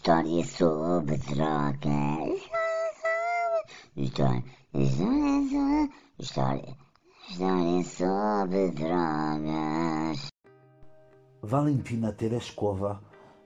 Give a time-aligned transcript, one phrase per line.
[0.00, 2.50] História sobre drogas.
[3.94, 4.42] História,
[4.72, 5.88] história,
[6.18, 10.28] história sobre drogas.
[11.42, 12.98] Valentina Tereshkova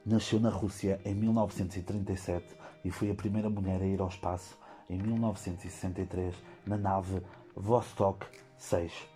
[0.07, 4.57] nasceu na Rússia em 1937 e foi a primeira mulher a ir ao espaço
[4.89, 7.21] em 1963 na nave
[7.57, 8.27] Vostok
[8.59, 9.14] 6.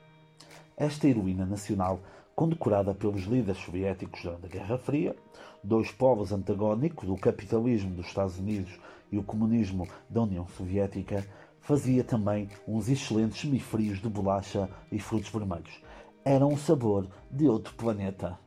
[0.81, 1.99] Esta heroína nacional,
[2.37, 5.17] condecorada pelos líderes soviéticos durante a Guerra Fria,
[5.63, 8.79] dois povos antagónicos, o capitalismo dos Estados Unidos
[9.11, 11.27] e o comunismo da União Soviética,
[11.61, 15.83] fazia também uns excelentes semifrios de bolacha e frutos vermelhos.
[16.25, 18.39] Era um sabor de outro planeta.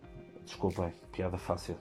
[0.46, 1.76] Desculpem, piada fácil.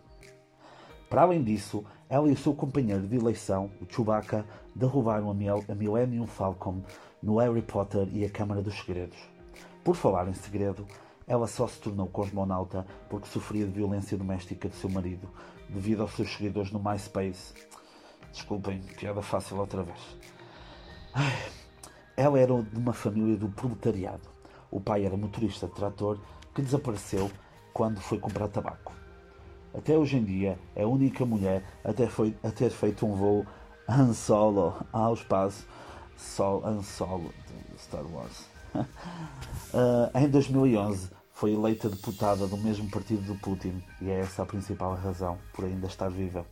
[1.09, 4.45] Para além disso, ela e o seu companheiro de eleição, o Chewbacca,
[4.75, 6.83] derrubaram a a Millennium Falcon
[7.23, 9.40] no Harry Potter e a Câmara dos Segredos.
[9.85, 10.87] Por falar em segredo,
[11.27, 15.29] ela só se tornou cosmonauta porque sofria de violência doméstica de seu marido,
[15.69, 17.55] devido aos seus seguidores no MySpace.
[18.33, 19.99] Desculpem, piada fácil outra vez.
[22.17, 24.29] Ela era de uma família do proletariado.
[24.71, 26.19] O pai era motorista de trator
[26.55, 27.31] que desapareceu
[27.73, 28.93] quando foi comprar tabaco.
[29.75, 33.15] Até hoje em dia é a única mulher a ter, foi- a ter feito um
[33.15, 33.47] voo
[33.89, 35.67] Han Solo ao espaço
[36.17, 38.47] Sol Han Solo de Star Wars.
[39.73, 44.47] Ah, em 2011 foi eleita deputada do mesmo partido do Putin e é essa a
[44.47, 46.45] principal razão por ainda estar viva.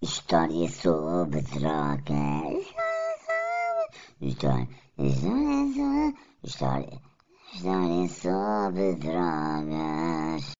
[0.00, 2.66] História sobre drogas.
[4.20, 4.68] História,
[4.98, 7.00] história, história,
[7.52, 10.54] história sobre drogas.